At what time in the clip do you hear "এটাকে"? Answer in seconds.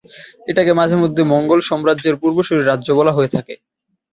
0.47-0.71